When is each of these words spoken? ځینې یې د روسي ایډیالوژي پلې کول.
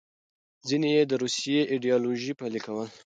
ځینې 0.67 0.89
یې 0.95 1.03
د 1.07 1.11
روسي 1.21 1.57
ایډیالوژي 1.71 2.33
پلې 2.39 2.59
کول. 2.65 2.87